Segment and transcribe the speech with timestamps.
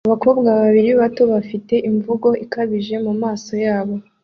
[0.07, 3.95] Abakobwa babiri bato bafite imvugo ikabije mumaso yabo